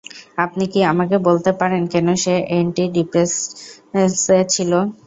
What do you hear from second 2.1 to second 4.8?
সে এন্টিডিপ্রেসেন্টসে ছিল?